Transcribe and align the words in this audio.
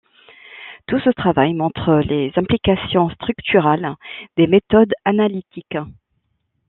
Tout 0.87 0.99
ce 1.05 1.11
travail 1.11 1.53
montre 1.53 1.97
les 2.07 2.31
implications 2.35 3.11
structurales 3.11 3.95
des 4.35 4.47
méthodes 4.47 4.93
analytiques. 5.05 5.77